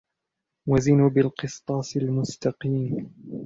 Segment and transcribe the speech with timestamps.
[0.69, 3.07] وَزِنُوا بِالْقِسْطَاسِ الْمُسْتَقِيمِ